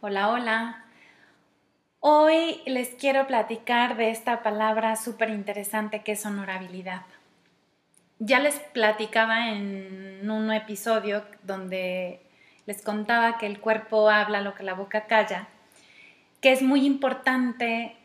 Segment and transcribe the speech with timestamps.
[0.00, 0.84] Hola, hola.
[1.98, 7.02] Hoy les quiero platicar de esta palabra súper interesante que es honorabilidad.
[8.20, 12.22] Ya les platicaba en un episodio donde
[12.66, 15.48] les contaba que el cuerpo habla lo que la boca calla,
[16.40, 17.96] que es muy importante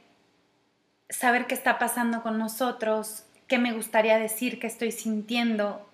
[1.10, 5.88] saber qué está pasando con nosotros, qué me gustaría decir, qué estoy sintiendo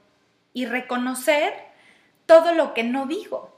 [0.53, 1.53] y reconocer
[2.25, 3.53] todo lo que no digo,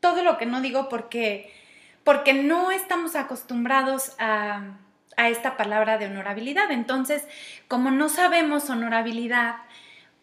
[0.00, 1.52] todo lo que no digo porque
[2.08, 4.78] porque no estamos acostumbrados a,
[5.18, 6.70] esta palabra de honorabilidad.
[6.70, 7.28] Entonces,
[7.68, 9.56] como no sabemos honorabilidad,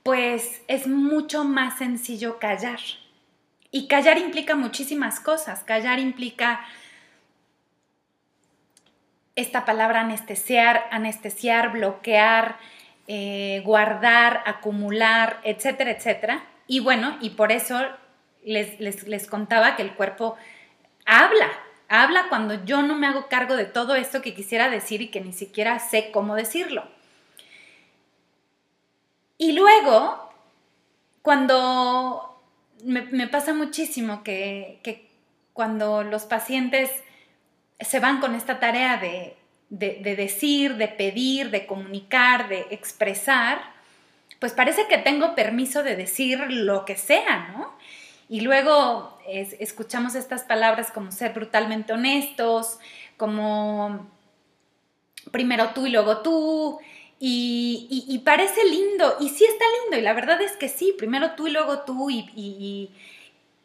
[0.02, 2.80] pues es mucho más sencillo callar.
[3.70, 5.64] Y callar implica muchísimas cosas.
[5.64, 6.66] Callar implica
[9.36, 12.58] esta palabra anestesiar, anestesiar, bloquear,
[13.06, 16.46] eh, guardar, acumular, etcétera, etcétera.
[16.66, 17.80] Y bueno, y por eso
[18.44, 20.36] les, les contaba que el cuerpo
[21.06, 21.52] habla,
[21.88, 25.22] Habla cuando yo no me hago cargo de todo esto que quisiera decir y que
[25.22, 26.88] ni siquiera sé cómo decirlo.
[29.38, 30.34] Y luego,
[31.22, 32.42] cuando
[32.84, 35.10] me, pasa muchísimo que,
[35.54, 36.90] cuando los pacientes
[37.80, 39.36] se van con esta tarea de,
[39.70, 43.76] de decir, de pedir, de comunicar, de expresar,
[44.40, 47.76] pues parece que tengo permiso de decir lo que sea, ¿no?
[48.28, 52.80] Y luego escuchamos estas palabras como ser brutalmente honestos,
[53.18, 54.08] como
[55.32, 56.80] primero tú y luego tú,
[57.20, 61.48] y, parece lindo, y sí está lindo, y la verdad es que sí, primero tú
[61.48, 62.92] y luego tú, y,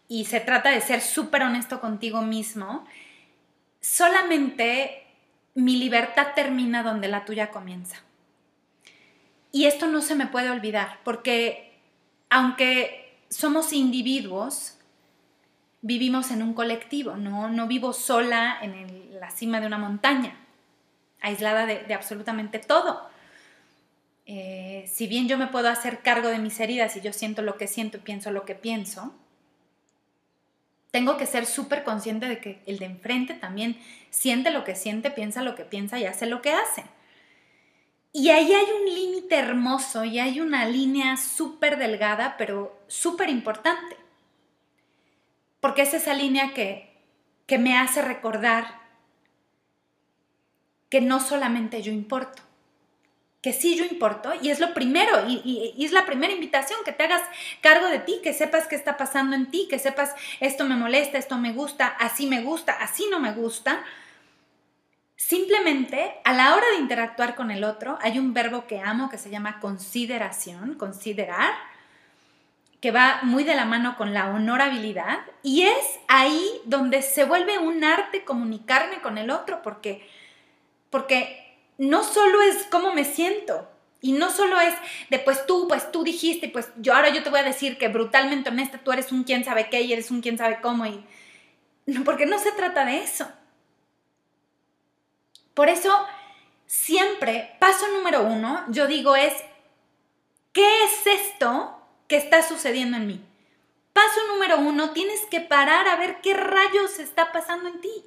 [0.08, 2.86] y se trata de ser súper honesto contigo mismo,
[3.80, 5.06] solamente
[5.54, 8.02] mi libertad termina donde la tuya comienza.
[9.52, 11.78] Y esto no se me puede olvidar, porque
[12.28, 12.99] aunque
[13.30, 14.74] somos individuos,
[15.80, 20.36] vivimos en un colectivo, no, no vivo sola en la cima de una montaña,
[21.20, 23.08] aislada de, absolutamente todo.
[24.26, 27.56] Eh, si bien yo me puedo hacer cargo de mis heridas y yo siento lo
[27.56, 29.14] que siento y pienso lo que pienso,
[30.90, 33.78] tengo que ser súper consciente de que el de enfrente también
[34.10, 36.84] siente lo que siente, piensa lo que piensa y hace lo que hace.
[38.12, 43.96] Y ahí hay un límite hermoso y hay una línea súper delgada, pero súper importante.
[45.60, 46.96] Porque es esa línea que,
[47.46, 48.80] que me hace recordar
[50.88, 52.42] que no solamente yo importo,
[53.42, 56.92] que sí yo importo y es lo primero y, y, es la primera invitación que
[56.92, 57.22] te hagas
[57.60, 61.16] cargo de ti, que sepas qué está pasando en ti, que sepas esto me molesta,
[61.16, 63.84] esto me gusta, así me gusta, así no me gusta,
[65.30, 69.16] Simplemente a la hora de interactuar con el otro hay un verbo que amo que
[69.16, 71.52] se llama consideración, considerar,
[72.80, 77.58] que va muy de la mano con la honorabilidad y es ahí donde se vuelve
[77.58, 80.04] un arte comunicarme con el otro porque
[80.90, 83.70] porque no solo es cómo me siento
[84.00, 84.74] y no solo es
[85.10, 87.86] de pues tú, pues tú dijiste, pues yo ahora yo te voy a decir que
[87.86, 91.04] brutalmente honesta tú eres un quién sabe qué y eres un quién sabe cómo y
[92.04, 93.28] porque no se trata de eso.
[95.54, 95.92] Por eso,
[96.66, 99.34] siempre, paso número uno, yo digo es,
[100.52, 103.24] ¿qué es esto que está sucediendo en mí?
[103.92, 108.04] Paso número uno, tienes que parar a ver qué rayos está pasando en ti.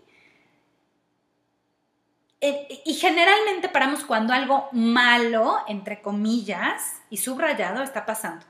[2.41, 8.45] Eh, y generalmente paramos cuando algo malo, entre comillas, y subrayado está pasando.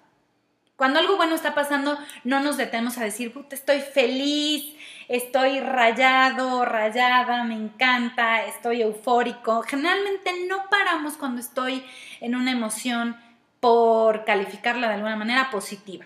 [0.76, 4.76] Cuando algo bueno está pasando, no nos detenemos a decir, puta, estoy feliz,
[5.08, 9.62] estoy rayado, rayada, me encanta, estoy eufórico.
[9.62, 11.86] Generalmente no paramos cuando estoy
[12.22, 13.16] en una emoción
[13.60, 16.06] por calificarla de alguna manera positiva.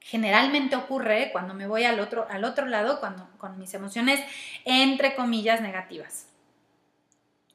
[0.00, 4.20] Generalmente ocurre cuando me voy al otro, al otro lado, cuando, con mis emociones
[4.64, 6.28] entre comillas negativas.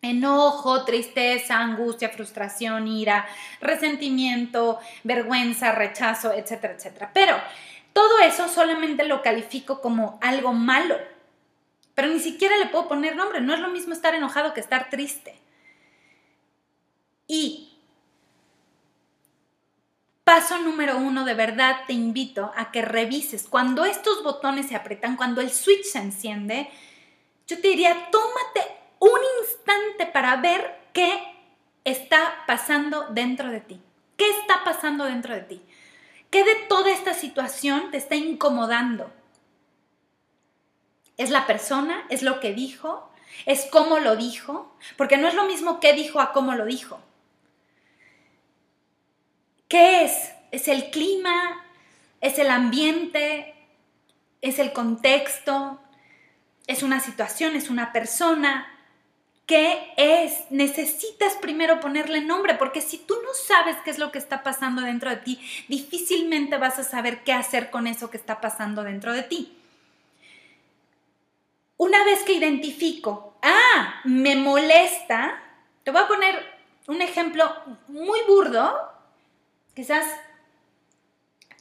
[0.02, 3.28] Enojo, tristeza, angustia, frustración, ira,
[3.60, 7.12] resentimiento, vergüenza, rechazo, etcétera, etcétera.
[7.14, 7.36] Pero
[7.92, 10.96] todo eso solamente lo califico como algo malo.
[11.96, 13.42] Pero ni siquiera le puedo poner nombre.
[13.42, 15.38] No es lo mismo estar enojado que estar triste.
[17.28, 17.78] Y
[20.24, 23.48] paso número uno, de verdad te invito a que revises.
[23.50, 26.70] Cuando estos botones se apretan, cuando el switch se enciende,
[27.48, 31.22] yo te diría, tómate un instante para ver qué
[31.84, 33.82] está pasando dentro de ti.
[34.18, 35.62] ¿Qué está pasando dentro de ti?
[36.30, 39.12] ¿Qué de toda esta situación te está incomodando?
[41.18, 42.06] ¿Es la persona?
[42.10, 43.10] ¿Es lo que dijo?
[43.46, 44.76] ¿Es cómo lo dijo?
[44.98, 47.00] Porque no es lo mismo qué dijo a cómo lo dijo.
[49.68, 50.34] ¿Qué es?
[50.52, 51.64] ¿Es el clima?
[52.22, 53.56] ¿Es el ambiente?
[54.42, 55.80] ¿Es el contexto?
[56.70, 58.68] es una situación, es una persona.
[59.50, 60.44] ¿Qué es?
[60.52, 64.84] Necesitas primero ponerle nombre, porque si tú no sabes qué es lo que está pasando
[64.84, 69.12] dentro de ti, difícilmente vas a saber qué hacer con eso que está pasando dentro
[69.12, 69.58] de ti.
[71.78, 75.42] Una vez que identifico, ah, me molesta,
[75.84, 76.46] te voy a poner
[76.86, 77.52] un ejemplo
[77.88, 78.94] muy burdo,
[79.74, 80.06] quizás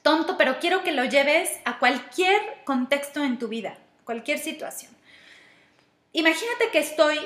[0.03, 4.93] tonto, pero quiero que lo lleves a cualquier contexto en tu vida, cualquier situación.
[6.13, 7.19] Imagínate que estoy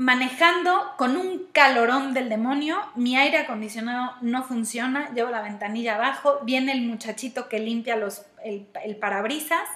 [0.00, 6.38] manejando con un calorón del demonio, mi aire acondicionado no funciona, llevo la ventanilla abajo,
[6.42, 9.68] viene el muchachito que limpia los, el, el parabrisas,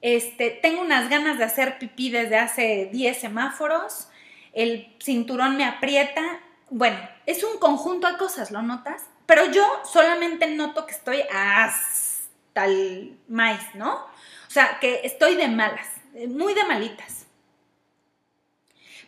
[0.00, 4.08] este, tengo unas ganas de hacer pipí desde hace 10 semáforos,
[4.54, 6.22] el cinturón me aprieta,
[6.70, 9.02] bueno, es un conjunto de cosas, ¿lo notas?
[9.26, 13.92] Pero yo solamente noto que estoy hasta el maíz, ¿no?
[13.92, 15.88] O sea, que estoy de malas,
[16.28, 17.23] muy de malitas.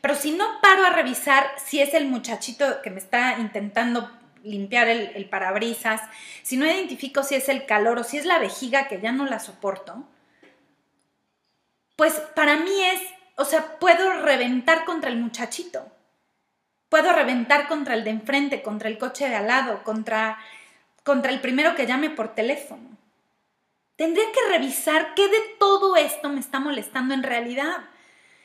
[0.00, 4.10] Pero si no paro a revisar si es el muchachito que me está intentando
[4.42, 6.00] limpiar el, parabrisas,
[6.42, 9.26] si no identifico si es el calor o si es la vejiga que ya no
[9.26, 10.04] la soporto,
[11.96, 13.00] pues para mí es,
[13.36, 15.90] o sea, puedo reventar contra el muchachito.
[16.88, 20.38] Puedo reventar contra el de enfrente, contra el coche de al lado, contra,
[21.02, 22.96] contra el primero que llame por teléfono.
[23.96, 27.88] Tendría que revisar qué de todo esto me está molestando en realidad.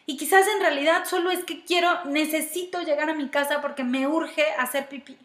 [0.05, 4.07] Y quizás en realidad solo es que quiero, necesito llegar a mi casa porque me
[4.07, 5.17] urge hacer pipí.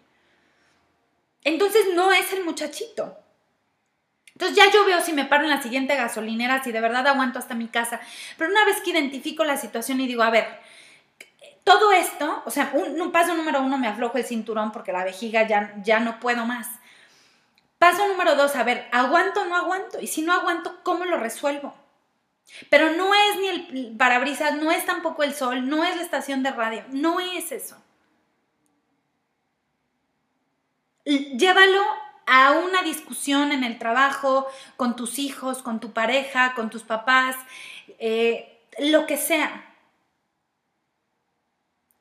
[1.44, 3.17] Entonces no es el muchachito.
[4.34, 7.38] Entonces ya yo veo si me paro en la siguiente gasolinera, si de verdad aguanto
[7.38, 8.00] hasta mi casa.
[8.37, 10.46] Pero una vez que identifico la situación y digo, a ver,
[11.64, 15.46] todo esto, o sea, un, paso número uno, me aflojo el cinturón porque la vejiga
[15.46, 16.69] ya, ya no puedo más.
[17.78, 20.00] Paso número dos, a ver, ¿aguanto o no aguanto?
[20.00, 21.75] Y si no aguanto, ¿cómo lo resuelvo?
[22.71, 26.43] Pero no es ni el parabrisas, no es tampoco el sol, no es la estación
[26.43, 27.77] de radio, no es eso.
[31.05, 31.83] Llévalo
[32.27, 37.37] a una discusión en el trabajo, con tus hijos, con tu pareja, con tus papás,
[37.99, 39.75] eh, lo que sea.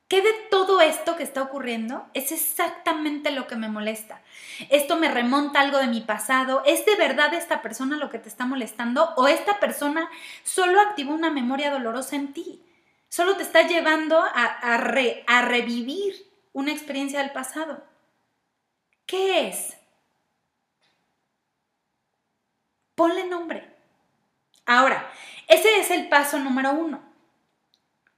[0.08, 4.22] ¿Qué de todo esto que está ocurriendo es exactamente lo que me molesta?
[4.70, 6.62] ¿Esto me remonta algo de mi pasado?
[6.66, 9.14] ¿Es de verdad esta persona lo que te está molestando?
[9.18, 10.10] ¿O esta persona
[10.44, 12.62] solo activó una memoria dolorosa en ti?
[13.10, 17.84] Solo te está llevando a, a revivir una experiencia del pasado.
[19.08, 19.76] ¿Qué es?
[22.94, 23.76] Ponle nombre.
[24.68, 25.12] Ahora,
[25.48, 27.02] ese es el paso número uno.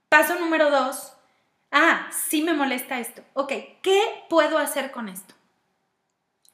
[0.10, 1.17] Paso número dos
[1.72, 3.24] Ah, sí me molesta esto.
[3.34, 5.36] Ok, ¿qué puedo hacer con esto?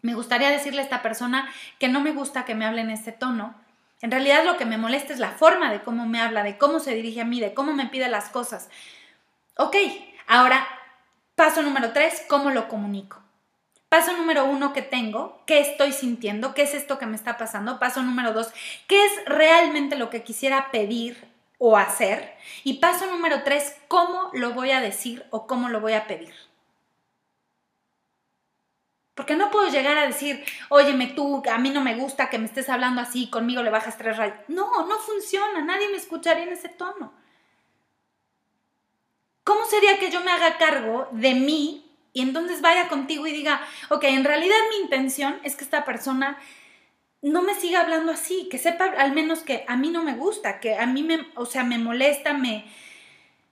[0.01, 1.49] Me gustaría decirle a esta persona
[1.79, 3.55] que no me gusta que me hable en este tono.
[4.01, 6.79] En realidad lo que me molesta es la forma de cómo me habla, de cómo
[6.79, 8.69] se dirige a mí, de cómo me pide las cosas.
[9.55, 9.77] Ok,
[10.27, 10.67] ahora
[11.35, 13.21] paso número tres, ¿cómo lo comunico?
[13.87, 16.53] Paso número uno que tengo, ¿qué estoy sintiendo?
[16.53, 17.79] ¿Qué es esto que me está pasando?
[17.79, 18.51] Paso número dos,
[18.87, 21.32] ¿qué es realmente lo que quisiera pedir
[21.65, 22.35] o hacer.
[22.65, 26.33] Y paso número tres, ¿cómo lo voy a decir o cómo lo voy a pedir?
[29.15, 32.47] Porque no puedo llegar a decir, óyeme tú, a mí no me gusta que me
[32.47, 34.35] estés hablando así, conmigo le bajas tres rayos.
[34.49, 37.13] No, no funciona, nadie me escucharía en ese tono.
[39.45, 43.61] ¿Cómo sería que yo me haga cargo de mí y entonces vaya contigo y diga,
[43.89, 46.37] ok, en realidad mi intención es que esta persona
[47.23, 50.59] no me siga hablando así, que sepa al menos que a mí no me gusta,
[50.59, 52.65] que a mí me, o sea, me molesta, me,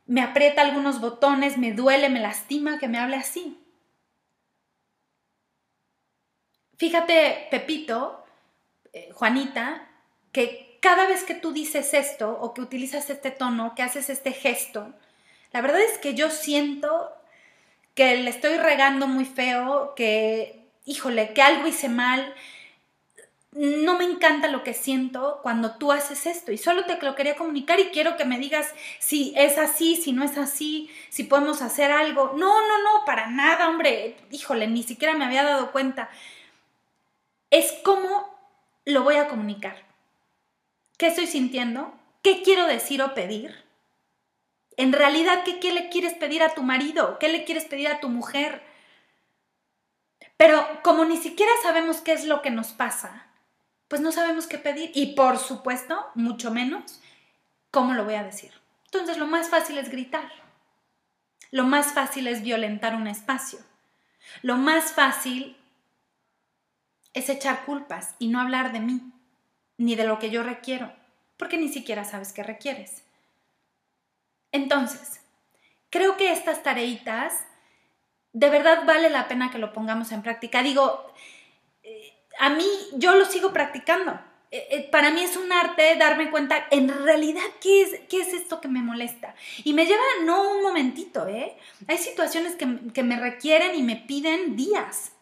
[0.05, 3.57] me aprieta algunos botones, me duele, me lastima que me hable así.
[6.77, 8.25] Fíjate, Pepito,
[8.91, 9.87] eh, Juanita,
[10.33, 14.33] que cada vez que tú dices esto o que utilizas este tono, que haces este
[14.33, 14.93] gesto,
[15.53, 17.13] la verdad es que yo siento
[17.95, 22.35] que le estoy regando muy feo, que, híjole, que algo hice mal,
[23.53, 27.35] no me encanta lo que siento cuando tú haces esto y solo te lo quería
[27.35, 31.61] comunicar y quiero que me digas si es así, si no es así, si podemos
[31.61, 32.33] hacer algo.
[32.37, 34.15] No, no, no, para nada, hombre.
[34.31, 36.09] Híjole, ni siquiera me había dado cuenta.
[37.49, 38.33] Es cómo
[38.85, 39.75] lo voy a comunicar.
[40.97, 41.93] ¿Qué estoy sintiendo?
[42.21, 43.65] ¿Qué quiero decir o pedir?
[44.77, 47.19] En realidad, ¿qué, qué le quieres pedir a tu marido?
[47.19, 48.63] ¿Qué le quieres pedir a tu mujer?
[50.37, 53.30] Pero como ni siquiera sabemos qué es lo que nos pasa,
[53.91, 57.01] pues no sabemos qué pedir y por supuesto, mucho menos,
[57.71, 58.53] cómo lo voy a decir.
[58.85, 60.31] Entonces lo más fácil es gritar.
[61.51, 63.59] Lo más fácil es violentar un espacio.
[64.43, 65.57] Lo más fácil
[67.13, 69.01] es echar culpas y no hablar de mí,
[69.75, 70.93] ni de lo que yo requiero,
[71.35, 73.03] porque ni siquiera sabes qué requieres.
[74.53, 75.19] Entonces,
[75.89, 77.43] creo que estas tareitas
[78.31, 80.63] de verdad vale la pena que lo pongamos en práctica.
[80.63, 81.13] Digo,
[82.39, 84.19] a mí yo lo sigo practicando.
[84.53, 88.33] Eh, eh, para mí es un arte darme cuenta en realidad qué es, qué es
[88.33, 89.33] esto que me molesta.
[89.63, 91.55] Y me lleva no un momentito, ¿eh?
[91.87, 95.13] Hay situaciones que, que me requieren y me piden días.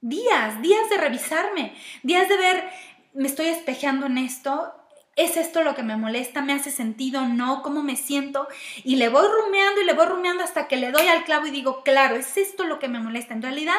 [0.00, 2.70] Días, días de revisarme, días de ver,
[3.14, 4.74] me estoy espejeando en esto,
[5.16, 6.42] ¿Es esto lo que me molesta?
[6.42, 7.28] ¿Me hace sentido?
[7.28, 7.62] ¿No?
[7.62, 8.48] ¿Cómo me siento?
[8.82, 11.52] Y le voy rumeando y le voy rumeando hasta que le doy al clavo y
[11.52, 13.32] digo, claro, es esto lo que me molesta.
[13.32, 13.78] En realidad,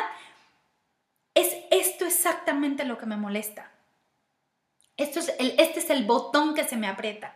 [1.35, 3.69] es esto exactamente lo que me molesta.
[4.97, 7.35] Esto es el, este es el botón que se me aprieta.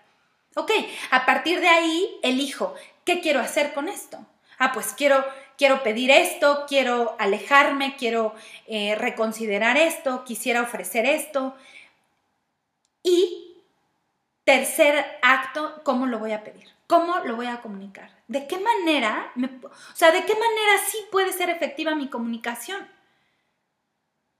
[0.56, 0.72] Ok,
[1.12, 2.74] a partir de ahí elijo,
[3.06, 4.25] ¿qué quiero hacer con esto?
[4.58, 5.24] Ah, pues quiero,
[5.58, 8.34] quiero pedir esto, quiero alejarme, quiero
[8.68, 11.56] eh, reconsiderar esto, quisiera ofrecer esto.
[13.03, 13.58] Y
[14.44, 16.68] tercer acto, ¿cómo lo voy a pedir?
[16.88, 18.10] ¿Cómo lo voy a comunicar?
[18.27, 19.32] ¿De qué manera,
[19.63, 22.99] o sea, de qué manera sí puede ser efectiva mi comunicación?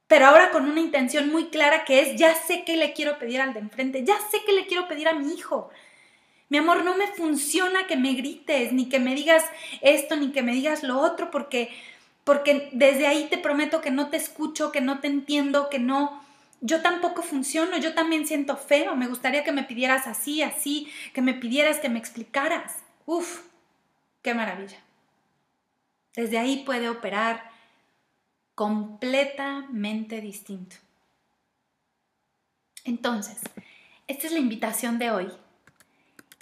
[0.10, 3.42] Pero ahora con una intención muy clara que es, ya sé qué le quiero pedir
[3.42, 5.70] al de enfrente, ya sé qué le quiero pedir a mi hijo.
[6.50, 9.46] Mi amor, no me funciona que me grites, ni que me digas
[9.82, 11.70] esto, ni que me digas lo otro, porque,
[12.24, 16.24] porque desde ahí te prometo que no te escucho, que no te entiendo, que no,
[16.62, 21.22] yo tampoco funciono, yo también siento feo, me gustaría que me pidieras así, así, que
[21.22, 22.78] me pidieras que me explicaras.
[23.06, 23.42] Uf,
[24.24, 24.80] qué maravilla.
[26.16, 27.59] Desde ahí puede operar
[28.60, 30.75] completamente distinto.
[32.84, 33.39] Entonces,
[34.06, 35.32] esta es la invitación de hoy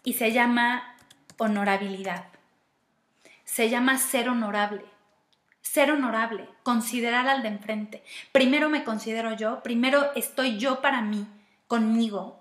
[0.04, 0.98] y se llama
[1.38, 2.26] honorabilidad.
[3.44, 4.84] Se llama ser honorable.
[5.62, 8.04] Ser honorable, considerar al de enfrente.
[8.32, 11.28] Primero me considero yo, primero estoy yo para mí,
[11.68, 12.40] conmigo.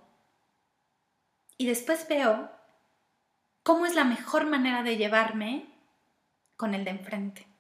[1.59, 2.51] Y después veo
[3.63, 5.67] cómo es la mejor manera de llevarme
[6.57, 7.56] con el de enfrente.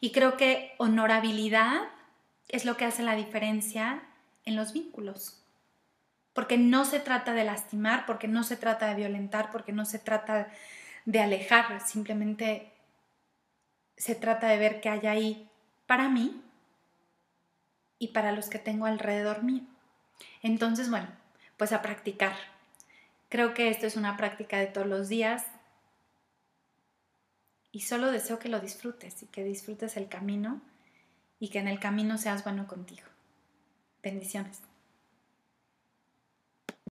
[0.00, 1.82] Y creo que honorabilidad
[2.48, 4.02] es lo que hace la diferencia
[4.44, 5.42] en los vínculos.
[6.32, 9.98] Porque no se trata de lastimar, porque no se trata de violentar, porque no se
[9.98, 10.48] trata
[11.04, 12.72] de alejar, simplemente
[13.96, 15.50] se trata de ver qué hay ahí
[15.86, 16.40] para mí
[17.98, 19.62] y para los que tengo alrededor mío.
[20.42, 21.08] Entonces, bueno,
[21.56, 22.34] pues a practicar.
[23.28, 25.46] Creo que esto es una práctica de todos los días,
[27.72, 30.60] y solo deseo que lo disfrutes y que disfrutes el camino
[31.38, 33.06] y que en el camino seas bueno contigo.
[34.02, 34.60] Bendiciones.